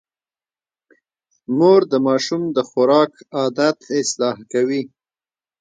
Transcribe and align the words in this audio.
مور 1.57 1.81
د 1.91 1.93
ماشوم 2.07 2.41
د 2.55 2.57
خوراک 2.69 3.13
عادت 3.39 3.77
اصلاح 4.01 4.37
کوي. 4.51 4.83